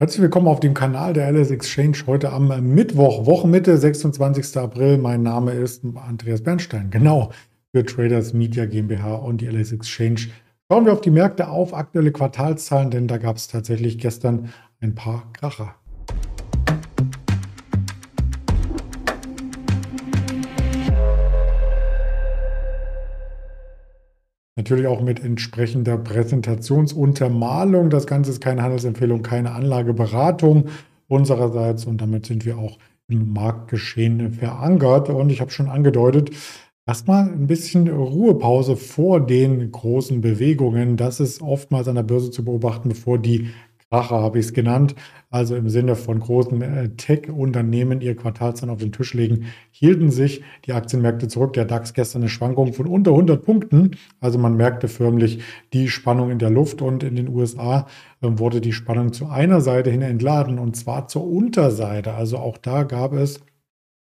Herzlich 0.00 0.22
willkommen 0.22 0.46
auf 0.46 0.60
dem 0.60 0.74
Kanal 0.74 1.12
der 1.12 1.28
LS 1.32 1.50
Exchange 1.50 1.96
heute 2.06 2.30
am 2.30 2.46
Mittwoch, 2.72 3.26
Wochenmitte, 3.26 3.76
26. 3.76 4.56
April. 4.56 4.96
Mein 4.96 5.24
Name 5.24 5.50
ist 5.50 5.82
Andreas 5.96 6.40
Bernstein, 6.40 6.90
genau 6.92 7.32
für 7.72 7.84
Traders 7.84 8.32
Media 8.32 8.66
GmbH 8.66 9.16
und 9.16 9.40
die 9.40 9.48
LS 9.48 9.72
Exchange. 9.72 10.28
Schauen 10.70 10.84
wir 10.84 10.92
auf 10.92 11.00
die 11.00 11.10
Märkte 11.10 11.48
auf, 11.48 11.74
aktuelle 11.74 12.12
Quartalszahlen, 12.12 12.92
denn 12.92 13.08
da 13.08 13.18
gab 13.18 13.38
es 13.38 13.48
tatsächlich 13.48 13.98
gestern 13.98 14.50
ein 14.80 14.94
paar 14.94 15.32
Kracher. 15.32 15.74
Natürlich 24.58 24.88
auch 24.88 25.00
mit 25.00 25.22
entsprechender 25.22 25.96
Präsentationsuntermalung. 25.96 27.90
Das 27.90 28.08
Ganze 28.08 28.32
ist 28.32 28.40
keine 28.40 28.64
Handelsempfehlung, 28.64 29.22
keine 29.22 29.52
Anlageberatung 29.52 30.64
unsererseits 31.06 31.84
und 31.84 32.00
damit 32.00 32.26
sind 32.26 32.44
wir 32.44 32.58
auch 32.58 32.76
im 33.06 33.32
Marktgeschehen 33.32 34.32
verankert. 34.32 35.10
Und 35.10 35.30
ich 35.30 35.40
habe 35.40 35.52
schon 35.52 35.68
angedeutet, 35.68 36.32
erstmal 36.88 37.28
ein 37.28 37.46
bisschen 37.46 37.86
Ruhepause 37.86 38.74
vor 38.74 39.24
den 39.24 39.70
großen 39.70 40.22
Bewegungen. 40.22 40.96
Das 40.96 41.20
ist 41.20 41.40
oftmals 41.40 41.86
an 41.86 41.94
der 41.94 42.02
Börse 42.02 42.32
zu 42.32 42.44
beobachten, 42.44 42.88
bevor 42.88 43.20
die 43.20 43.50
Kracher 43.90 44.20
habe 44.20 44.38
ich 44.38 44.46
es 44.46 44.52
genannt, 44.52 44.94
also 45.30 45.56
im 45.56 45.70
Sinne 45.70 45.96
von 45.96 46.20
großen 46.20 46.60
äh, 46.60 46.88
Tech-Unternehmen 46.90 48.02
ihr 48.02 48.16
Quartalszahlen 48.16 48.72
auf 48.72 48.80
den 48.80 48.92
Tisch 48.92 49.14
legen, 49.14 49.46
hielten 49.70 50.10
sich 50.10 50.42
die 50.66 50.74
Aktienmärkte 50.74 51.28
zurück. 51.28 51.54
Der 51.54 51.64
DAX 51.64 51.94
gestern 51.94 52.22
eine 52.22 52.28
Schwankung 52.28 52.74
von 52.74 52.86
unter 52.86 53.12
100 53.12 53.42
Punkten. 53.42 53.92
Also 54.20 54.38
man 54.38 54.56
merkte 54.56 54.88
förmlich 54.88 55.42
die 55.72 55.88
Spannung 55.88 56.30
in 56.30 56.38
der 56.38 56.50
Luft 56.50 56.82
und 56.82 57.02
in 57.02 57.16
den 57.16 57.28
USA 57.28 57.86
äh, 58.20 58.28
wurde 58.30 58.60
die 58.60 58.74
Spannung 58.74 59.14
zu 59.14 59.26
einer 59.26 59.62
Seite 59.62 59.90
hin 59.90 60.02
entladen 60.02 60.58
und 60.58 60.76
zwar 60.76 61.08
zur 61.08 61.26
Unterseite. 61.26 62.12
Also 62.12 62.36
auch 62.36 62.58
da 62.58 62.82
gab 62.82 63.14
es 63.14 63.40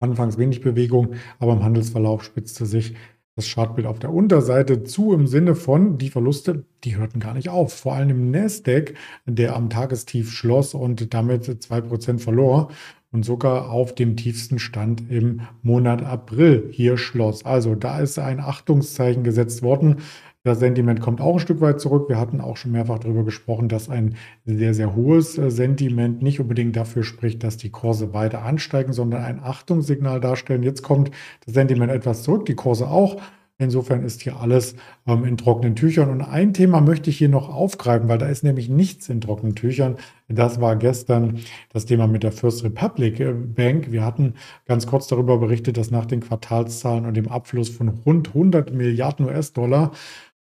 anfangs 0.00 0.38
wenig 0.38 0.62
Bewegung, 0.62 1.14
aber 1.38 1.52
im 1.52 1.62
Handelsverlauf 1.62 2.24
spitzte 2.24 2.64
sich 2.64 2.94
das 3.38 3.48
Chartbild 3.54 3.86
auf 3.86 4.00
der 4.00 4.12
Unterseite 4.12 4.82
zu 4.82 5.12
im 5.12 5.28
Sinne 5.28 5.54
von, 5.54 5.96
die 5.96 6.10
Verluste, 6.10 6.64
die 6.82 6.96
hörten 6.96 7.20
gar 7.20 7.34
nicht 7.34 7.48
auf. 7.48 7.72
Vor 7.72 7.94
allem 7.94 8.10
im 8.10 8.30
Nasdaq, 8.32 8.94
der 9.26 9.54
am 9.54 9.70
Tagestief 9.70 10.32
schloss 10.32 10.74
und 10.74 11.14
damit 11.14 11.44
2% 11.44 12.18
verlor 12.18 12.68
und 13.12 13.24
sogar 13.24 13.70
auf 13.70 13.94
dem 13.94 14.16
tiefsten 14.16 14.58
Stand 14.58 15.08
im 15.08 15.42
Monat 15.62 16.02
April 16.02 16.68
hier 16.72 16.98
schloss. 16.98 17.44
Also 17.44 17.76
da 17.76 18.00
ist 18.00 18.18
ein 18.18 18.40
Achtungszeichen 18.40 19.22
gesetzt 19.22 19.62
worden. 19.62 19.98
Das 20.44 20.60
Sentiment 20.60 21.00
kommt 21.00 21.20
auch 21.20 21.34
ein 21.34 21.40
Stück 21.40 21.60
weit 21.60 21.80
zurück. 21.80 22.08
Wir 22.08 22.18
hatten 22.18 22.40
auch 22.40 22.56
schon 22.56 22.70
mehrfach 22.70 23.00
darüber 23.00 23.24
gesprochen, 23.24 23.68
dass 23.68 23.88
ein 23.88 24.14
sehr, 24.44 24.72
sehr 24.72 24.94
hohes 24.94 25.36
äh, 25.36 25.50
Sentiment 25.50 26.22
nicht 26.22 26.38
unbedingt 26.40 26.76
dafür 26.76 27.02
spricht, 27.02 27.42
dass 27.42 27.56
die 27.56 27.70
Kurse 27.70 28.14
weiter 28.14 28.42
ansteigen, 28.42 28.92
sondern 28.92 29.24
ein 29.24 29.40
Achtungssignal 29.42 30.20
darstellen. 30.20 30.62
Jetzt 30.62 30.82
kommt 30.82 31.10
das 31.44 31.54
Sentiment 31.54 31.90
etwas 31.90 32.22
zurück, 32.22 32.46
die 32.46 32.54
Kurse 32.54 32.88
auch. 32.88 33.20
Insofern 33.60 34.04
ist 34.04 34.22
hier 34.22 34.38
alles 34.38 34.76
ähm, 35.08 35.24
in 35.24 35.36
trockenen 35.36 35.74
Tüchern. 35.74 36.10
Und 36.10 36.22
ein 36.22 36.54
Thema 36.54 36.80
möchte 36.80 37.10
ich 37.10 37.18
hier 37.18 37.28
noch 37.28 37.48
aufgreifen, 37.48 38.08
weil 38.08 38.18
da 38.18 38.28
ist 38.28 38.44
nämlich 38.44 38.68
nichts 38.68 39.08
in 39.08 39.20
trockenen 39.20 39.56
Tüchern. 39.56 39.96
Das 40.28 40.60
war 40.60 40.76
gestern 40.76 41.40
das 41.72 41.84
Thema 41.84 42.06
mit 42.06 42.22
der 42.22 42.30
First 42.30 42.62
Republic 42.62 43.18
äh, 43.18 43.32
Bank. 43.32 43.90
Wir 43.90 44.04
hatten 44.04 44.34
ganz 44.66 44.86
kurz 44.86 45.08
darüber 45.08 45.38
berichtet, 45.38 45.76
dass 45.76 45.90
nach 45.90 46.06
den 46.06 46.20
Quartalszahlen 46.20 47.04
und 47.04 47.16
dem 47.16 47.26
Abfluss 47.26 47.68
von 47.68 47.88
rund 47.88 48.28
100 48.28 48.72
Milliarden 48.72 49.26
US-Dollar 49.26 49.90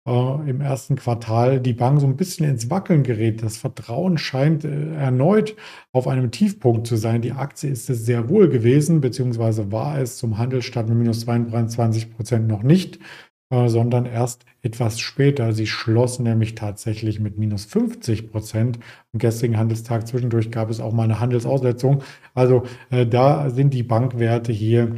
äh, 0.07 0.51
im 0.51 0.61
ersten 0.61 0.97
Quartal 0.97 1.61
die 1.61 1.73
Bank 1.73 2.01
so 2.01 2.07
ein 2.07 2.17
bisschen 2.17 2.49
ins 2.49 2.71
Wackeln 2.71 3.03
gerät. 3.03 3.43
Das 3.43 3.57
Vertrauen 3.57 4.19
scheint 4.19 4.65
äh, 4.65 4.95
erneut 4.95 5.57
auf 5.93 6.07
einem 6.07 6.31
Tiefpunkt 6.31 6.87
zu 6.87 6.97
sein. 6.97 7.23
Die 7.23 7.33
Aktie 7.33 7.71
ist 7.71 7.91
es 7.91 8.07
sehr 8.07 8.29
wohl 8.29 8.49
gewesen, 8.49 9.01
beziehungsweise 9.01 9.73
war 9.73 9.99
es 9.99 10.17
zum 10.19 10.39
Handelsstart 10.39 10.89
mit 10.89 10.99
minus 10.99 11.21
22 11.21 12.15
Prozent 12.15 12.47
noch 12.47 12.63
nicht, 12.63 13.01
äh, 13.51 13.69
sondern 13.69 14.07
erst 14.07 14.45
etwas 14.63 15.01
später. 15.01 15.53
Sie 15.53 15.67
schloss 15.67 16.21
nämlich 16.21 16.55
tatsächlich 16.55 17.19
mit 17.19 17.37
minus 17.37 17.65
50 17.65 18.31
Prozent. 18.31 18.79
Am 19.13 19.19
gestrigen 19.19 19.59
Handelstag 19.59 20.07
zwischendurch 20.07 20.53
gab 20.53 20.71
es 20.71 20.79
auch 20.81 20.93
mal 20.93 21.05
eine 21.05 21.19
Handelsaussetzung. 21.19 22.03
Also 22.35 22.65
da 22.91 23.51
sind 23.51 23.75
die 23.75 23.85
Bankwerte 23.85 24.53
hier 24.53 24.97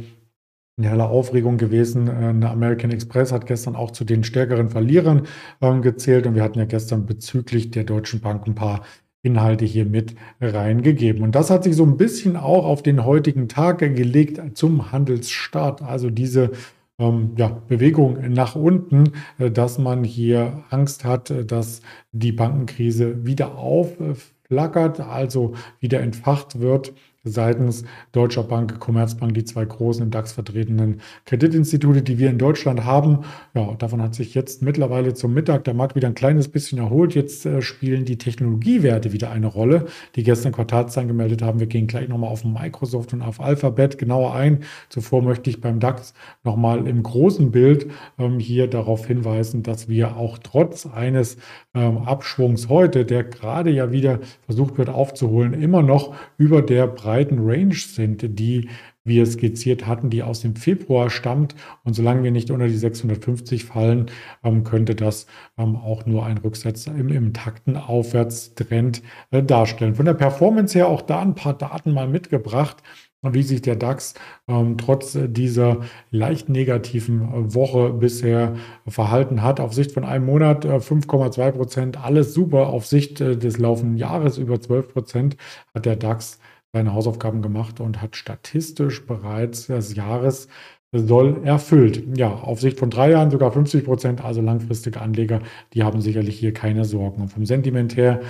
eine 0.79 0.89
helle 0.89 1.07
Aufregung 1.07 1.57
gewesen. 1.57 2.07
Äh, 2.07 2.11
eine 2.11 2.49
American 2.49 2.91
Express 2.91 3.31
hat 3.31 3.45
gestern 3.45 3.75
auch 3.75 3.91
zu 3.91 4.03
den 4.05 4.23
stärkeren 4.23 4.69
Verlierern 4.69 5.27
ähm, 5.61 5.81
gezählt 5.81 6.25
und 6.25 6.35
wir 6.35 6.43
hatten 6.43 6.59
ja 6.59 6.65
gestern 6.65 7.05
bezüglich 7.05 7.71
der 7.71 7.83
Deutschen 7.83 8.21
Bank 8.21 8.47
ein 8.47 8.55
paar 8.55 8.81
Inhalte 9.21 9.65
hier 9.65 9.85
mit 9.85 10.15
reingegeben. 10.39 11.23
Und 11.23 11.35
das 11.35 11.49
hat 11.49 11.65
sich 11.65 11.75
so 11.75 11.83
ein 11.83 11.97
bisschen 11.97 12.37
auch 12.37 12.65
auf 12.65 12.81
den 12.81 13.03
heutigen 13.03 13.49
Tag 13.49 13.79
gelegt 13.79 14.57
zum 14.57 14.93
Handelsstart. 14.93 15.81
Also 15.81 16.09
diese 16.09 16.51
ähm, 16.99 17.31
ja, 17.37 17.61
Bewegung 17.67 18.17
nach 18.29 18.55
unten, 18.55 19.11
äh, 19.37 19.51
dass 19.51 19.77
man 19.77 20.03
hier 20.03 20.63
Angst 20.69 21.03
hat, 21.03 21.29
äh, 21.31 21.45
dass 21.45 21.81
die 22.13 22.31
Bankenkrise 22.31 23.25
wieder 23.25 23.57
aufflackert, 23.57 25.01
also 25.01 25.53
wieder 25.79 25.99
entfacht 25.99 26.61
wird 26.61 26.93
seitens 27.23 27.83
Deutscher 28.13 28.43
Bank, 28.43 28.79
Commerzbank, 28.79 29.33
die 29.33 29.43
zwei 29.43 29.65
großen 29.65 30.03
im 30.03 30.09
DAX 30.09 30.31
vertretenen 30.31 31.01
Kreditinstitute, 31.25 32.01
die 32.01 32.17
wir 32.17 32.29
in 32.29 32.37
Deutschland 32.37 32.85
haben. 32.85 33.19
Ja, 33.53 33.73
davon 33.77 34.01
hat 34.01 34.15
sich 34.15 34.33
jetzt 34.35 34.61
mittlerweile 34.61 35.13
zum 35.13 35.33
Mittag 35.33 35.65
der 35.65 35.73
Markt 35.73 35.95
wieder 35.95 36.07
ein 36.07 36.15
kleines 36.15 36.47
bisschen 36.47 36.79
erholt. 36.79 37.15
Jetzt 37.15 37.45
äh, 37.45 37.61
spielen 37.61 38.05
die 38.05 38.17
Technologiewerte 38.17 39.11
wieder 39.11 39.31
eine 39.31 39.47
Rolle, 39.47 39.87
die 40.15 40.23
gestern 40.23 40.53
Quartalszahlen 40.53 41.09
gemeldet 41.09 41.41
haben. 41.41 41.59
Wir 41.59 41.67
gehen 41.67 41.87
gleich 41.87 42.07
nochmal 42.07 42.29
auf 42.29 42.45
Microsoft 42.45 43.11
und 43.11 43.21
auf 43.21 43.41
Alphabet 43.41 43.97
genauer 43.97 44.33
ein. 44.33 44.63
Zuvor 44.87 45.21
möchte 45.21 45.49
ich 45.49 45.59
beim 45.59 45.81
DAX 45.81 46.13
nochmal 46.43 46.87
im 46.87 47.03
großen 47.03 47.51
Bild 47.51 47.87
ähm, 48.17 48.39
hier 48.39 48.67
darauf 48.67 49.05
hinweisen, 49.05 49.61
dass 49.61 49.89
wir 49.89 50.15
auch 50.15 50.37
trotz 50.37 50.85
eines 50.85 51.35
ähm, 51.73 51.97
Abschwungs 51.97 52.69
heute, 52.69 53.03
der 53.03 53.25
gerade 53.25 53.71
ja 53.71 53.91
wieder 53.91 54.19
versucht 54.45 54.77
wird 54.77 54.89
aufzuholen, 54.89 55.53
immer 55.53 55.81
noch 55.81 56.15
über 56.37 56.61
der 56.61 56.87
Preis 56.87 57.08
breiten 57.09 57.39
Range 57.39 57.73
sind, 57.73 58.37
die 58.37 58.69
wir 59.03 59.25
skizziert 59.25 59.87
hatten, 59.87 60.11
die 60.11 60.21
aus 60.21 60.41
dem 60.41 60.55
Februar 60.55 61.09
stammt. 61.09 61.55
Und 61.83 61.95
solange 61.95 62.21
wir 62.21 62.29
nicht 62.29 62.51
unter 62.51 62.67
die 62.67 62.77
650 62.77 63.65
fallen, 63.65 64.11
ähm, 64.43 64.63
könnte 64.63 64.93
das 64.93 65.25
ähm, 65.57 65.75
auch 65.75 66.05
nur 66.05 66.23
ein 66.27 66.37
Rücksetzer 66.37 66.93
im, 66.95 67.09
im 67.09 67.33
takten 67.33 67.77
Aufwärtstrend 67.77 69.01
äh, 69.31 69.41
darstellen. 69.41 69.95
Von 69.95 70.05
der 70.05 70.13
Performance 70.13 70.77
her 70.77 70.87
auch 70.87 71.01
da 71.01 71.19
ein 71.19 71.33
paar 71.33 71.57
Daten 71.57 71.93
mal 71.93 72.07
mitgebracht 72.07 72.83
wie 73.21 73.43
sich 73.43 73.61
der 73.61 73.75
DAX 73.75 74.13
ähm, 74.47 74.77
trotz 74.77 75.17
dieser 75.21 75.81
leicht 76.09 76.47
negativen 76.49 77.21
äh, 77.21 77.53
Woche 77.53 77.91
bisher 77.91 78.55
verhalten 78.87 79.43
hat. 79.43 79.59
Auf 79.59 79.73
Sicht 79.73 79.91
von 79.91 80.05
einem 80.05 80.25
Monat 80.25 80.65
äh, 80.65 80.77
5,2 80.77 81.51
Prozent, 81.51 82.03
alles 82.03 82.33
super. 82.33 82.67
Auf 82.67 82.85
Sicht 82.85 83.19
äh, 83.19 83.35
des 83.35 83.57
laufenden 83.57 83.97
Jahres 83.97 84.37
über 84.37 84.61
12 84.61 84.93
Prozent 84.93 85.37
hat 85.73 85.85
der 85.85 85.97
DAX 85.97 86.39
seine 86.73 86.93
Hausaufgaben 86.93 87.41
gemacht 87.41 87.79
und 87.79 88.01
hat 88.01 88.15
statistisch 88.15 89.05
bereits 89.05 89.67
das 89.67 89.95
Jahressoll 89.95 91.41
erfüllt. 91.43 92.17
Ja, 92.17 92.31
auf 92.31 92.61
Sicht 92.61 92.77
von 92.77 92.89
drei 92.89 93.11
Jahren 93.11 93.31
sogar 93.31 93.51
50 93.51 93.85
Prozent, 93.85 94.23
also 94.23 94.41
langfristige 94.41 95.01
Anleger, 95.01 95.41
die 95.73 95.83
haben 95.83 96.01
sicherlich 96.01 96.37
hier 96.37 96.53
keine 96.53 96.85
Sorgen. 96.85 97.21
Und 97.21 97.29
vom 97.29 97.45
Sentiment 97.45 97.97
her, 97.97 98.21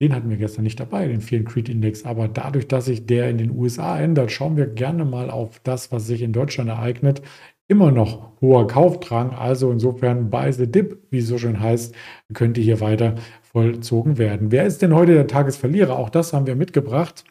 den 0.00 0.14
hatten 0.14 0.30
wir 0.30 0.38
gestern 0.38 0.62
nicht 0.62 0.80
dabei, 0.80 1.06
den 1.06 1.20
Fear 1.20 1.44
Creed 1.44 1.68
Index. 1.68 2.04
Aber 2.04 2.28
dadurch, 2.28 2.66
dass 2.66 2.86
sich 2.86 3.06
der 3.06 3.28
in 3.28 3.38
den 3.38 3.50
USA 3.56 4.00
ändert, 4.00 4.32
schauen 4.32 4.56
wir 4.56 4.66
gerne 4.66 5.04
mal 5.04 5.30
auf 5.30 5.60
das, 5.60 5.92
was 5.92 6.06
sich 6.06 6.22
in 6.22 6.32
Deutschland 6.32 6.70
ereignet. 6.70 7.22
Immer 7.68 7.90
noch 7.92 8.32
hoher 8.40 8.66
Kaufdrang, 8.66 9.30
also 9.30 9.70
insofern 9.70 10.30
buy 10.30 10.52
the 10.52 10.70
dip, 10.70 10.98
wie 11.10 11.18
es 11.18 11.28
so 11.28 11.38
schön 11.38 11.60
heißt, 11.60 11.94
könnte 12.34 12.60
hier 12.60 12.80
weiter 12.80 13.14
vollzogen 13.42 14.18
werden. 14.18 14.50
Wer 14.50 14.64
ist 14.66 14.82
denn 14.82 14.94
heute 14.94 15.14
der 15.14 15.26
Tagesverlierer? 15.26 15.96
Auch 15.96 16.10
das 16.10 16.32
haben 16.32 16.46
wir 16.46 16.56
mitgebracht 16.56 17.24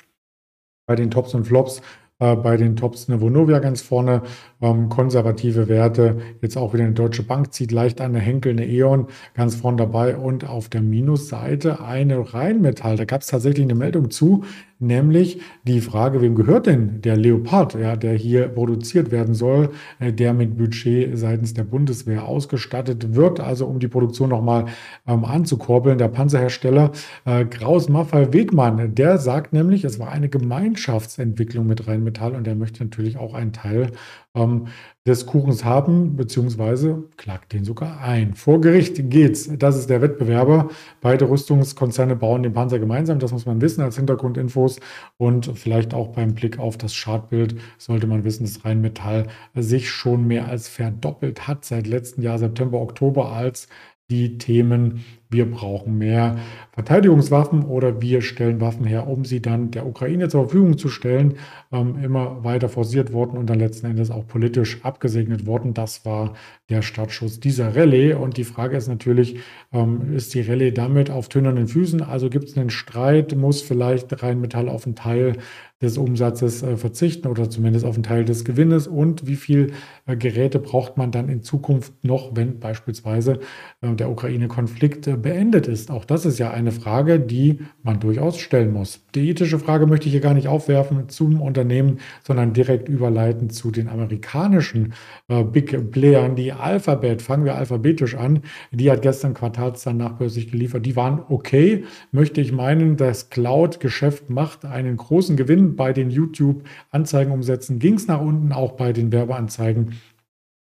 bei 0.86 0.95
den 0.95 1.12
Tops 1.12 1.33
und 1.33 1.45
Flops. 1.45 1.81
Äh, 2.22 2.36
bei 2.36 2.56
den 2.56 2.75
Tops 2.75 3.10
eine 3.10 3.19
Vonovia 3.19 3.57
ganz 3.60 3.81
vorne, 3.81 4.22
ähm, 4.62 4.89
konservative 4.89 5.68
Werte, 5.68 6.18
jetzt 6.42 6.56
auch 6.56 6.74
wieder 6.74 6.83
eine 6.83 6.94
Deutsche 6.94 7.24
Bank 7.24 7.51
zieht 7.51 7.72
leicht 7.72 8.00
eine 8.00 8.19
Henkel, 8.19 8.51
eine 8.51 8.68
E.ON 8.68 9.07
ganz 9.33 9.56
vorne 9.56 9.78
dabei 9.78 10.16
und 10.16 10.48
auf 10.48 10.69
der 10.69 10.81
Minusseite 10.81 11.83
eine 11.83 12.33
Rheinmetall. 12.33 12.95
Da 12.95 13.06
gab 13.06 13.22
es 13.22 13.28
tatsächlich 13.28 13.66
eine 13.66 13.74
Meldung 13.74 14.12
zu, 14.12 14.44
nämlich 14.81 15.42
die 15.63 15.81
Frage, 15.81 16.22
wem 16.22 16.36
gehört 16.36 16.66
denn 16.66 17.01
der 17.01 17.16
Leopard, 17.16 17.75
ja, 17.75 17.95
der 17.95 18.13
hier 18.13 18.48
produziert 18.48 19.12
werden 19.12 19.33
soll, 19.33 19.69
äh, 20.00 20.12
der 20.12 20.33
mit 20.33 20.57
Budget 20.57 21.18
seitens 21.18 21.54
der 21.54 21.63
Bundeswehr 21.63 22.25
ausgestattet 22.25 23.16
wird, 23.16 23.39
also 23.39 23.66
um 23.66 23.80
die 23.80 23.88
Produktion 23.88 24.30
nochmal 24.30 24.66
ähm, 25.07 25.25
anzukurbeln. 25.25 25.98
Der 25.98 26.07
Panzerhersteller 26.07 26.92
äh, 27.25 27.45
Kraus 27.45 27.89
Maffei 27.89 28.33
Wegmann, 28.33 28.95
der 28.95 29.18
sagt 29.18 29.54
nämlich, 29.54 29.83
es 29.83 30.00
war 30.00 30.12
eine 30.12 30.30
Gemeinschaftsentwicklung 30.30 31.68
mit 31.68 31.88
Rheinmetall 31.88 32.36
und 32.36 32.48
der 32.48 32.56
möchte 32.56 32.84
natürlich 32.84 33.18
auch 33.18 33.34
einen 33.34 33.54
Teil 33.54 33.92
ähm, 34.36 34.68
des 35.07 35.25
Kuchens 35.25 35.65
haben, 35.65 36.15
beziehungsweise 36.15 37.03
klagt 37.18 37.53
den 37.53 37.63
sogar 37.63 38.01
ein. 38.01 38.36
Vor 38.36 38.62
Gericht 38.62 39.09
geht's. 39.09 39.50
Das 39.57 39.75
ist 39.75 39.89
der 39.89 40.01
Wettbewerber. 40.01 40.69
Beide 41.01 41.27
Rüstungskonzerne 41.27 42.15
bauen 42.15 42.44
den 42.44 42.53
Panzer 42.53 42.77
gemeinsam. 42.77 43.18
Das 43.18 43.31
muss 43.31 43.48
man 43.48 43.62
wissen 43.62 43.81
als 43.81 43.95
Hintergrundinfos. 43.95 44.80
Und 45.18 45.57
vielleicht 45.57 45.95
auch 45.95 46.09
beim 46.09 46.36
Blick 46.36 46.59
auf 46.59 46.77
das 46.77 46.94
Chartbild 46.94 47.56
sollte 47.80 48.06
man 48.06 48.24
wissen, 48.24 48.44
dass 48.44 48.63
Rheinmetall 48.63 49.27
sich 49.56 49.89
schon 49.89 50.27
mehr 50.27 50.48
als 50.48 50.68
verdoppelt 50.68 51.48
hat 51.48 51.65
seit 51.65 51.88
letztem 51.88 52.24
Jahr, 52.24 52.38
September, 52.38 52.80
Oktober, 52.80 53.31
als 53.31 53.68
die 54.12 54.38
Themen 54.38 55.03
wir 55.31 55.50
brauchen 55.50 55.98
mehr 55.98 56.38
Verteidigungswaffen 56.74 57.63
oder 57.63 58.01
wir 58.01 58.22
stellen 58.22 58.62
Waffen 58.62 58.86
her, 58.86 59.07
um 59.07 59.25
sie 59.25 59.42
dann 59.42 59.72
der 59.72 59.86
Ukraine 59.86 60.30
zur 60.30 60.44
Verfügung 60.44 60.78
zu 60.78 60.89
stellen, 60.89 61.36
ähm, 61.72 61.95
immer 62.04 62.44
weiter 62.44 62.69
forciert 62.69 63.13
worden 63.13 63.38
und 63.38 63.50
dann 63.50 63.60
letzten 63.60 63.88
Endes 63.88 64.12
auch 64.12 64.28
politisch 64.28 64.80
abgesegnet 64.83 65.45
worden. 65.45 65.74
Das 65.74 66.06
war 66.06 66.33
der 66.69 66.81
Startschuss 66.81 67.39
dieser 67.39 67.75
Rallye. 67.75 68.13
Und 68.13 68.38
die 68.38 68.44
Frage 68.44 68.78
ist 68.78 68.88
natürlich, 68.88 69.38
ähm, 69.74 70.13
ist 70.13 70.33
die 70.33 70.42
Rallye 70.42 70.72
damit 70.72 71.10
auf 71.10 71.30
tönernen 71.30 71.68
Füßen? 71.68 72.01
Also 72.01 72.30
gibt 72.30 72.50
es 72.50 72.57
einen 72.57 72.69
Streit? 72.69 73.36
Muss 73.36 73.62
vielleicht 73.62 74.24
Rheinmetall 74.24 74.69
auf 74.69 74.86
einen 74.86 74.95
Teil 74.95 75.38
des 75.81 75.98
Umsatzes 75.98 76.62
äh, 76.63 76.77
verzichten 76.77 77.27
oder 77.27 77.50
zumindest 77.50 77.86
auf 77.86 77.95
einen 77.95 78.04
Teil 78.04 78.24
des 78.24 78.45
Gewinnes? 78.45 78.88
Und 78.88 79.27
wie 79.27 79.36
viel 79.36 79.74
äh, 80.06 80.16
Geräte 80.16 80.60
braucht 80.60 80.98
man 80.98 81.12
dann 81.12 81.27
in 81.27 81.44
Zukunft 81.44 82.04
noch, 82.04 82.36
wenn 82.36 82.60
beispielsweise 82.60 83.39
äh, 83.81 83.94
der 83.94 84.10
Ukraine-Konflikt 84.10 85.07
äh, 85.07 85.18
beendet 85.22 85.68
ist? 85.68 85.92
Auch 85.92 86.06
das 86.06 86.26
ist 86.26 86.40
ja 86.40 86.52
eine 86.52 86.72
Frage, 86.72 87.20
die 87.20 87.60
man 87.84 88.00
durchaus 88.00 88.40
stellen 88.40 88.74
muss. 88.74 89.06
Die 89.16 89.30
ethische 89.30 89.60
Frage 89.60 89.88
möchte 89.88 90.08
ich 90.08 90.12
hier 90.12 90.22
gar 90.22 90.34
nicht 90.34 90.48
aufwerfen 90.48 91.10
zum 91.10 91.42
Unternehmen, 91.42 92.00
sondern 92.24 92.54
direkt 92.54 92.90
überleiten 92.90 93.50
zu 93.50 93.72
den 93.72 93.88
amerikanischen 93.88 94.94
äh, 95.28 95.44
Big 95.44 95.92
Playern. 95.92 96.36
Die 96.36 96.52
Alphabet, 96.52 97.22
fangen 97.22 97.46
wir 97.46 97.56
alphabetisch 97.56 98.16
an, 98.16 98.42
die 98.72 98.92
hat 98.92 99.02
gestern 99.02 99.34
Quartalszahlen 99.34 100.00
nachbörslich 100.00 100.52
geliefert. 100.52 100.86
Die 100.86 100.96
waren 100.96 101.22
okay, 101.30 101.86
möchte 102.12 102.42
ich 102.42 102.52
meinen. 102.52 102.98
Das 102.98 103.30
Cloud-Geschäft 103.30 104.30
macht 104.30 104.66
einen 104.66 104.98
großen 104.98 105.38
Gewinn 105.38 105.76
bei 105.76 105.94
den 105.94 106.10
YouTube-Anzeigenumsätzen. 106.10 107.80
Ging 107.80 107.96
es 107.96 108.08
nach 108.08 108.22
unten, 108.22 108.52
auch 108.52 108.74
bei 108.74 108.94
den 108.94 109.12
Werbeanzeigen 109.12 109.94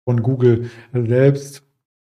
von 0.05 0.23
Google 0.23 0.69
selbst 0.91 1.68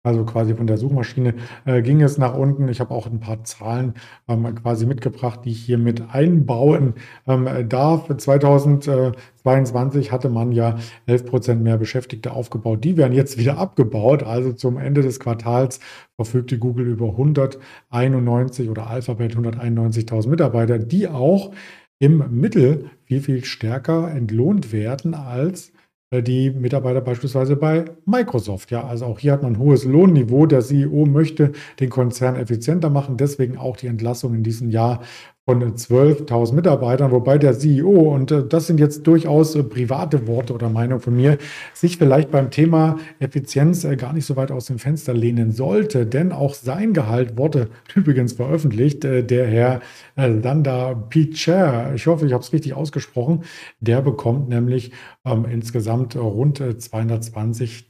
also 0.01 0.23
quasi 0.23 0.55
von 0.55 0.65
der 0.65 0.77
Suchmaschine 0.77 1.33
äh, 1.65 1.81
ging 1.81 2.01
es 2.01 2.17
nach 2.17 2.33
unten. 2.33 2.69
Ich 2.69 2.79
habe 2.79 2.93
auch 2.93 3.05
ein 3.05 3.19
paar 3.19 3.43
Zahlen 3.43 3.95
ähm, 4.29 4.55
quasi 4.55 4.85
mitgebracht, 4.85 5.41
die 5.43 5.51
ich 5.51 5.59
hier 5.59 5.77
mit 5.77 6.01
einbauen 6.13 6.93
ähm, 7.27 7.67
darf. 7.67 8.07
2022 8.15 10.13
hatte 10.13 10.29
man 10.29 10.53
ja 10.53 10.77
11 11.05 11.25
Prozent 11.25 11.63
mehr 11.63 11.77
Beschäftigte 11.77 12.31
aufgebaut. 12.31 12.85
Die 12.85 12.95
werden 12.95 13.11
jetzt 13.11 13.37
wieder 13.37 13.57
abgebaut. 13.57 14.23
Also 14.23 14.53
zum 14.53 14.77
Ende 14.77 15.01
des 15.01 15.19
Quartals 15.19 15.81
verfügte 16.15 16.57
Google 16.59 16.87
über 16.87 17.09
191 17.09 18.69
oder 18.69 18.87
Alphabet 18.87 19.35
191.000 19.35 20.29
Mitarbeiter, 20.29 20.79
die 20.79 21.09
auch 21.09 21.51
im 21.99 22.23
Mittel 22.31 22.89
viel, 23.03 23.19
viel 23.19 23.43
stärker 23.43 24.09
entlohnt 24.09 24.71
werden 24.71 25.13
als 25.13 25.73
die 26.11 26.49
Mitarbeiter 26.49 27.01
beispielsweise 27.01 27.55
bei 27.55 27.85
Microsoft. 28.05 28.71
Ja, 28.71 28.83
also 28.83 29.05
auch 29.05 29.19
hier 29.19 29.33
hat 29.33 29.43
man 29.43 29.53
ein 29.53 29.59
hohes 29.59 29.85
Lohnniveau. 29.85 30.47
Der 30.47 30.61
CEO 30.61 31.05
möchte 31.05 31.51
den 31.79 31.89
Konzern 31.89 32.35
effizienter 32.35 32.89
machen, 32.89 33.17
deswegen 33.17 33.57
auch 33.57 33.77
die 33.77 33.87
Entlassung 33.87 34.33
in 34.33 34.43
diesem 34.43 34.71
Jahr 34.71 35.01
von 35.49 35.63
12.000 35.63 36.53
Mitarbeitern, 36.53 37.09
wobei 37.09 37.39
der 37.39 37.57
CEO, 37.57 38.13
und 38.13 38.29
äh, 38.29 38.47
das 38.47 38.67
sind 38.67 38.79
jetzt 38.79 39.07
durchaus 39.07 39.55
äh, 39.55 39.63
private 39.63 40.27
Worte 40.27 40.53
oder 40.53 40.69
Meinung 40.69 40.99
von 40.99 41.15
mir, 41.15 41.39
sich 41.73 41.97
vielleicht 41.97 42.29
beim 42.29 42.51
Thema 42.51 42.99
Effizienz 43.17 43.83
äh, 43.83 43.95
gar 43.95 44.13
nicht 44.13 44.27
so 44.27 44.35
weit 44.35 44.51
aus 44.51 44.65
dem 44.65 44.77
Fenster 44.77 45.11
lehnen 45.11 45.51
sollte, 45.51 46.05
denn 46.05 46.33
auch 46.33 46.53
sein 46.53 46.93
Gehalt 46.93 47.35
wurde 47.35 47.69
übrigens 47.95 48.33
veröffentlicht, 48.33 49.03
der 49.03 49.47
Herr 49.47 49.79
Landa 50.15 50.93
Picher, 50.93 51.93
ich 51.95 52.05
hoffe, 52.05 52.27
ich 52.27 52.33
habe 52.33 52.43
es 52.43 52.53
richtig 52.53 52.75
ausgesprochen, 52.75 53.43
der 53.79 54.03
bekommt 54.03 54.49
nämlich 54.49 54.91
ähm, 55.25 55.45
insgesamt 55.51 56.15
rund 56.15 56.57
220 56.59 57.87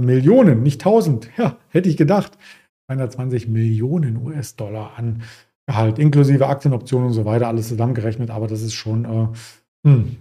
Millionen, 0.00 0.62
nicht 0.62 0.80
1000, 0.82 1.28
ja, 1.36 1.56
hätte 1.70 1.88
ich 1.88 1.96
gedacht, 1.96 2.38
220 2.86 3.48
Millionen 3.48 4.16
US-Dollar 4.16 4.92
an 4.96 5.22
halt 5.74 5.98
inklusive 5.98 6.46
Aktienoptionen 6.46 7.08
und 7.08 7.14
so 7.14 7.24
weiter, 7.24 7.48
alles 7.48 7.68
zusammengerechnet, 7.68 8.30
aber 8.30 8.46
das 8.46 8.62
ist 8.62 8.74
schon 8.74 9.04
äh, 9.04 9.88
hm, 9.88 10.16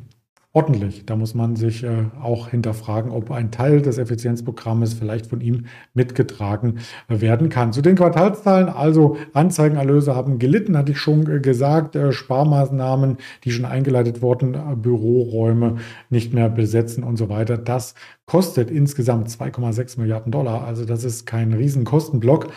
ordentlich. 0.52 1.06
Da 1.06 1.16
muss 1.16 1.36
man 1.36 1.56
sich 1.56 1.84
äh, 1.84 2.06
auch 2.20 2.48
hinterfragen, 2.50 3.12
ob 3.12 3.30
ein 3.30 3.52
Teil 3.52 3.84
des 3.84 4.00
Effizienzprogrammes 4.00 4.96
vielleicht 4.96 5.28
von 5.28 5.42
ihm 5.42 5.66
mitgetragen 5.94 6.80
äh, 7.08 7.22
werden 7.22 7.50
kann. 7.50 7.72
Zu 7.72 7.84
den 7.84 7.96
Quartalszahlen, 7.96 8.68
also 8.68 9.18
Anzeigenerlöse 9.34 10.16
haben 10.16 10.40
gelitten, 10.40 10.76
hatte 10.76 10.94
ich 10.94 10.98
schon 10.98 11.30
äh, 11.30 11.40
gesagt, 11.40 11.96
äh, 11.96 12.12
Sparmaßnahmen, 12.12 13.18
die 13.44 13.52
schon 13.52 13.66
eingeleitet 13.66 14.24
wurden, 14.24 14.56
äh, 14.56 14.76
Büroräume 14.76 15.78
nicht 16.10 16.34
mehr 16.34 16.50
besetzen 16.50 17.04
und 17.04 17.18
so 17.18 17.30
weiter. 17.30 17.60
Das 17.60 17.94
kostet 18.26 18.72
insgesamt 18.72 19.30
2,6 19.30 20.00
Milliarden 20.00 20.32
Dollar. 20.32 20.66
Also 20.66 20.84
das 20.84 21.04
ist 21.04 21.28
kein 21.28 21.54
Riesenkostenblock. 21.54 22.48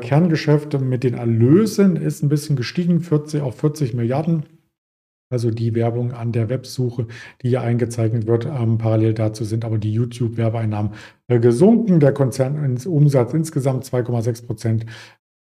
Kerngeschäft 0.00 0.80
mit 0.80 1.04
den 1.04 1.14
Erlösen 1.14 1.94
ist 1.94 2.24
ein 2.24 2.28
bisschen 2.28 2.56
gestiegen, 2.56 3.00
40 3.00 3.40
auf 3.40 3.56
40 3.56 3.94
Milliarden. 3.94 4.44
Also 5.32 5.50
die 5.50 5.74
Werbung 5.74 6.12
an 6.12 6.32
der 6.32 6.48
Websuche, 6.48 7.06
die 7.42 7.48
hier 7.48 7.62
eingezeichnet 7.62 8.26
wird, 8.26 8.46
ähm, 8.46 8.78
parallel 8.78 9.14
dazu 9.14 9.44
sind 9.44 9.64
aber 9.64 9.78
die 9.78 9.92
YouTube-Werbeeinnahmen 9.92 10.92
äh, 11.28 11.40
gesunken. 11.40 12.00
Der 12.00 12.12
Konzernumsatz 12.12 13.32
insgesamt 13.32 13.84
2,6 13.84 14.46
Prozent 14.46 14.86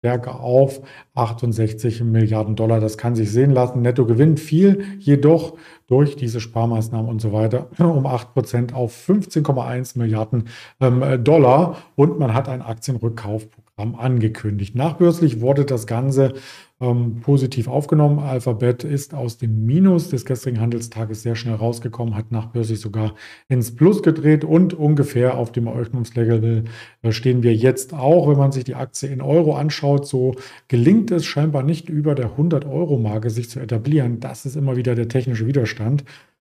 stärker 0.04 0.40
auf 0.40 0.82
68 1.14 2.04
Milliarden 2.04 2.56
Dollar. 2.56 2.80
Das 2.80 2.98
kann 2.98 3.14
sich 3.14 3.32
sehen 3.32 3.52
lassen. 3.52 3.84
Nettogewinn 3.84 4.38
fiel 4.38 4.84
jedoch 4.98 5.58
durch 5.86 6.16
diese 6.16 6.40
Sparmaßnahmen 6.40 7.08
und 7.08 7.22
so 7.22 7.34
weiter 7.34 7.68
um 7.80 8.08
8 8.08 8.34
Prozent 8.34 8.74
auf 8.74 8.96
15,1 9.08 10.00
Milliarden 10.00 10.48
ähm, 10.80 11.24
Dollar 11.24 11.78
und 11.96 12.18
man 12.18 12.34
hat 12.34 12.50
ein 12.50 12.64
Aktienrückkaufprogramm 12.64 13.61
angekündigt. 13.82 14.76
Nachbörslich 14.76 15.42
wurde 15.42 15.66
das 15.66 15.88
Ganze 15.88 16.34
ähm, 16.82 17.22
positiv 17.22 17.68
aufgenommen. 17.68 18.20
Alphabet 18.20 18.84
ist 18.84 19.14
aus 19.14 19.38
dem 19.38 19.66
Minus 19.66 20.10
des 20.10 20.26
gestrigen 20.26 20.60
Handelstages 20.60 21.22
sehr 21.22 21.36
schnell 21.36 21.56
rausgekommen, 21.56 22.16
hat 22.16 22.32
nachbörslich 22.32 22.80
sogar 22.80 23.14
ins 23.48 23.76
Plus 23.76 24.02
gedreht 24.02 24.44
und 24.44 24.74
ungefähr 24.74 25.38
auf 25.38 25.52
dem 25.52 25.68
Eröffnungslevel 25.68 26.66
äh, 27.04 27.12
stehen 27.12 27.44
wir 27.44 27.54
jetzt 27.54 27.94
auch. 27.94 28.28
Wenn 28.28 28.38
man 28.38 28.52
sich 28.52 28.64
die 28.64 28.76
Aktie 28.76 29.10
in 29.10 29.22
Euro 29.22 29.56
anschaut, 29.56 30.08
so 30.08 30.36
gelingt 30.68 31.12
es 31.12 31.26
scheinbar 31.26 31.64
nicht 31.64 31.88
über 31.88 32.16
der 32.16 32.32
100-Euro-Marke 32.38 33.30
sich 33.30 33.50
zu 33.50 33.60
etablieren. 33.60 34.20
Das 34.20 34.46
ist 34.46 34.56
immer 34.56 34.76
wieder 34.76 34.96
der 34.96 35.08
technische 35.08 35.46
Widerstand. 35.46 36.04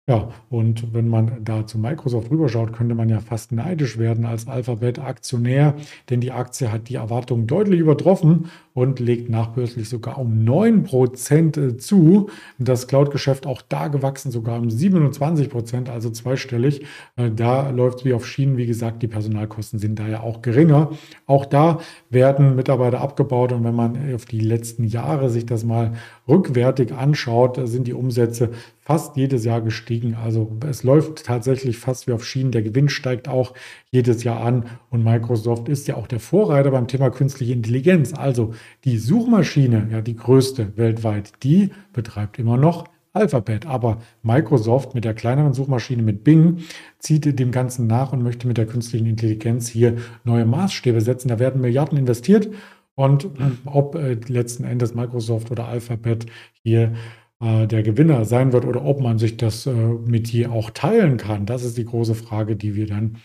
Ja, 0.05 0.33
und 0.50 0.93
wenn 0.93 1.07
man 1.07 1.45
da 1.45 1.65
zu 1.65 1.79
Microsoft 1.79 2.29
rüberschaut, 2.29 2.74
könnte 2.74 2.93
man 2.93 3.07
ja 3.07 3.22
fast 3.22 3.53
neidisch 3.53 3.98
werden 3.98 4.25
als 4.25 4.50
Alphabet-Aktionär, 4.50 5.75
denn 6.10 6.19
die 6.19 6.33
Aktie 6.33 6.74
hat 6.74 6.89
die 6.89 6.95
Erwartungen 6.95 7.48
deutlich 7.48 7.79
übertroffen 7.79 8.50
und 8.74 9.00
legt 9.00 9.30
nachbörslich 9.30 9.88
sogar 9.88 10.18
um 10.18 10.44
9% 10.46 11.60
äh, 11.60 11.77
zu. 11.77 12.30
Das 12.58 12.88
Cloud-Geschäft 12.88 13.46
auch 13.46 13.62
da 13.62 13.88
gewachsen, 13.88 14.32
sogar 14.32 14.60
um 14.60 14.68
27%, 14.68 15.89
also 15.89 16.10
zweistellig. 16.10 16.86
Äh, 17.15 17.30
da 17.32 17.70
läuft 17.70 18.00
es 18.00 18.06
wie 18.06 18.13
auf 18.13 18.25
Schienen. 18.25 18.58
Wie 18.58 18.65
gesagt, 18.65 19.03
die 19.03 19.08
Personalkosten 19.08 19.80
sind 19.80 20.00
da 20.00 20.08
ja 20.08 20.22
auch 20.22 20.42
geringer. 20.42 20.92
Auch 21.27 21.46
da 21.46 21.80
werden 22.10 22.56
Mitarbeiter 22.56 23.01
abgebaut 23.01 23.51
und 23.51 23.63
wenn 23.63 23.75
man 23.75 24.13
auf 24.15 24.25
die 24.25 24.39
letzten 24.39 24.86
Jahre 24.86 25.30
sich 25.30 25.46
das 25.46 25.63
mal 25.63 25.94
rückwärtig 26.27 26.94
anschaut, 26.94 27.60
sind 27.68 27.88
die 27.88 27.94
Umsätze 27.94 28.51
fast 28.86 29.15
jedes 29.15 29.46
Jahr 29.46 29.62
gestiegen. 29.62 30.15
Also 30.15 30.51
es 30.68 30.84
läuft 30.84 31.25
tatsächlich 31.25 31.77
fast 31.77 32.08
wie 32.08 32.12
auf 32.12 32.25
Schienen. 32.25 32.51
Der 32.51 32.63
Gewinn 32.63 32.89
steigt 32.89 33.30
auch 33.30 33.53
jedes 33.92 34.24
Jahr 34.24 34.42
an 34.42 34.65
und 34.89 35.03
Microsoft 35.03 35.70
ist 35.70 35.88
ja 35.88 35.96
auch 35.96 36.08
der 36.08 36.20
Vorreiter 36.20 36.72
beim 36.72 36.88
Thema 36.88 37.10
künstliche 37.10 37.53
Intelligenz. 37.53 38.13
Also 38.13 38.53
die 38.84 38.98
Suchmaschine, 38.98 39.88
ja 39.91 40.01
die 40.01 40.15
größte 40.15 40.77
weltweit, 40.77 41.32
die 41.43 41.72
betreibt 41.93 42.39
immer 42.39 42.58
noch 42.58 42.86
Alphabet. 43.13 43.65
Aber 43.65 44.01
Microsoft 44.24 44.96
mit 44.96 45.05
der 45.05 45.13
kleineren 45.13 45.53
Suchmaschine 45.53 46.01
mit 46.01 46.24
Bing 46.24 46.60
zieht 47.00 47.39
dem 47.39 47.51
Ganzen 47.51 47.88
nach 47.88 48.12
und 48.12 48.24
möchte 48.24 48.48
mit 48.48 48.58
der 48.58 48.65
künstlichen 48.65 49.05
Intelligenz 49.05 49.67
hier 49.67 49.98
neue 50.24 50.46
Maßstäbe 50.46 51.01
setzen. 51.01 51.29
Da 51.29 51.39
werden 51.39 51.62
Milliarden 51.62 51.98
investiert 51.98 52.50
und 52.96 53.27
ob 53.65 53.96
äh, 53.96 54.13
letzten 54.27 54.63
Endes 54.63 54.93
Microsoft 54.93 55.51
oder 55.51 55.67
Alphabet 55.67 56.25
hier 56.63 56.93
äh, 57.39 57.67
der 57.67 57.84
Gewinner 57.84 58.25
sein 58.25 58.53
wird 58.53 58.65
oder 58.65 58.86
ob 58.86 59.01
man 59.01 59.20
sich 59.20 59.38
das 59.38 59.65
äh, 59.65 59.72
mit 59.72 60.27
hier 60.27 60.51
auch 60.51 60.70
teilen 60.70 61.17
kann, 61.17 61.46
das 61.46 61.63
ist 61.63 61.77
die 61.77 61.86
große 61.86 62.15
Frage, 62.15 62.55
die 62.55 62.75
wir 62.75 62.88
dann 62.88 63.17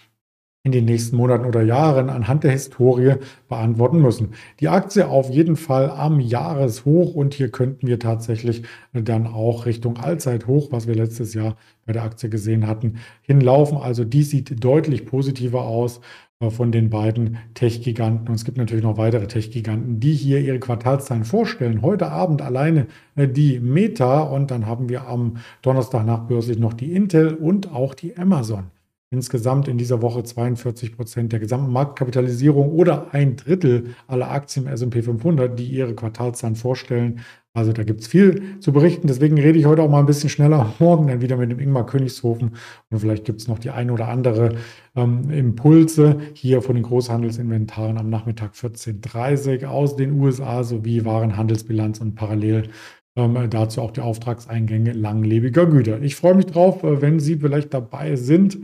in 0.69 0.73
den 0.73 0.85
nächsten 0.85 1.17
Monaten 1.17 1.47
oder 1.47 1.63
Jahren 1.63 2.11
anhand 2.11 2.45
der 2.45 2.53
Historie 2.53 3.15
beantworten 3.49 4.03
müssen. 4.03 4.35
Die 4.61 4.69
Aktie 4.69 5.09
auf 5.09 5.31
jeden 5.31 5.57
Fall 5.57 5.91
am 5.91 6.21
Jahreshoch 6.21 7.15
und 7.15 7.33
hier 7.33 7.51
könnten 7.51 7.87
wir 7.87 7.99
tatsächlich 7.99 8.65
dann 8.93 9.27
auch 9.27 9.65
Richtung 9.65 9.97
Allzeithoch, 9.97 10.71
was 10.71 10.87
wir 10.87 10.95
letztes 10.95 11.33
Jahr 11.33 11.57
bei 11.87 11.95
der 11.95 12.03
Aktie 12.03 12.29
gesehen 12.29 12.67
hatten, 12.67 12.99
hinlaufen. 13.23 13.79
Also 13.79 14.05
die 14.05 14.23
sieht 14.23 14.63
deutlich 14.63 15.07
positiver 15.07 15.63
aus 15.63 16.03
äh, 16.41 16.51
von 16.51 16.71
den 16.71 16.91
beiden 16.91 17.39
Tech-Giganten. 17.55 18.29
Und 18.29 18.35
es 18.35 18.45
gibt 18.45 18.59
natürlich 18.59 18.85
noch 18.85 18.99
weitere 18.99 19.27
Tech-Giganten, 19.27 20.01
die 20.01 20.13
hier 20.13 20.41
ihre 20.41 20.61
Quartalszahlen 20.61 21.25
vorstellen. 21.25 21.81
Heute 21.81 22.13
Abend 22.13 22.43
alleine 22.43 22.89
äh, 23.17 23.27
die 23.27 23.59
Meta 23.59 24.21
und 24.21 24.51
dann 24.51 24.67
haben 24.67 24.91
wir 24.91 25.09
am 25.09 25.39
Donnerstag 25.63 26.05
nachbörslich 26.05 26.59
noch 26.59 26.75
die 26.75 26.93
Intel 26.93 27.33
und 27.35 27.73
auch 27.73 27.95
die 27.95 28.19
Amazon 28.19 28.65
insgesamt 29.11 29.69
in 29.69 29.79
dieser 29.79 30.03
Woche 30.03 30.23
42 30.23 30.95
Prozent 30.95 31.33
der 31.33 31.41
gesamten 31.41 31.73
Marktkapitalisierung 31.73 32.71
oder 32.71 33.15
ein 33.15 33.37
Drittel 33.37 33.95
aller 34.07 34.31
Aktien 34.31 34.67
im 34.67 34.73
S&P 34.73 35.03
500, 35.03 35.59
die 35.59 35.67
ihre 35.67 35.95
Quartalszahlen 35.95 36.57
vorstellen. 36.57 37.21
Also 37.55 37.73
da 37.73 37.83
gibt 37.83 38.03
es 38.03 38.07
viel 38.07 38.61
zu 38.61 38.73
berichten. 38.73 39.07
Deswegen 39.07 39.39
rede 39.39 39.59
ich 39.59 39.65
heute 39.65 39.83
auch 39.83 39.89
mal 39.89 40.01
ein 40.01 40.07
bisschen 40.07 40.29
schneller. 40.29 40.75
Morgen 40.79 41.09
dann 41.09 41.23
wieder 41.23 41.39
mit 41.39 41.51
dem 41.51 41.59
Ingmar 41.59 41.87
Königshofen. 41.87 42.57
Und 42.91 42.99
vielleicht 42.99 43.25
gibt 43.25 43.41
es 43.41 43.49
noch 43.49 43.59
die 43.59 43.71
ein 43.71 43.91
oder 43.91 44.09
andere 44.09 44.57
ähm, 44.95 45.31
Impulse 45.31 46.21
hier 46.35 46.61
von 46.61 46.75
den 46.75 46.85
Großhandelsinventaren 46.85 47.97
am 47.97 48.11
Nachmittag 48.11 48.53
14.30 48.53 49.63
Uhr 49.63 49.71
aus 49.71 49.97
den 49.97 50.21
USA 50.21 50.63
sowie 50.63 51.05
Warenhandelsbilanz 51.07 52.01
und 52.01 52.15
parallel 52.15 52.69
ähm, 53.17 53.49
dazu 53.51 53.81
auch 53.81 53.91
die 53.91 54.03
Auftragseingänge 54.03 54.93
langlebiger 54.93 55.67
Güter. 55.67 56.01
Ich 56.03 56.15
freue 56.15 56.35
mich 56.35 56.47
drauf, 56.47 56.85
äh, 56.85 57.03
wenn 57.03 57.19
Sie 57.19 57.37
vielleicht 57.37 57.75
dabei 57.75 58.15
sind 58.15 58.59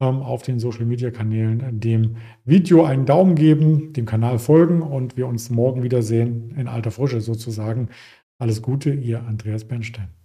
auf 0.00 0.42
den 0.42 0.60
Social 0.60 0.84
Media 0.84 1.10
Kanälen 1.10 1.80
dem 1.80 2.16
Video 2.44 2.84
einen 2.84 3.04
Daumen 3.04 3.34
geben, 3.34 3.92
dem 3.92 4.06
Kanal 4.06 4.38
folgen 4.38 4.82
und 4.82 5.16
wir 5.16 5.26
uns 5.26 5.50
morgen 5.50 5.82
wiedersehen 5.82 6.54
in 6.56 6.68
alter 6.68 6.92
Frische 6.92 7.20
sozusagen. 7.20 7.88
Alles 8.38 8.62
Gute, 8.62 8.90
Ihr 8.90 9.24
Andreas 9.24 9.66
Bernstein. 9.66 10.17